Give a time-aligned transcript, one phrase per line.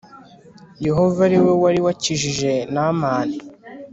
[0.85, 3.37] Yehova ari we wari wakijije Naamani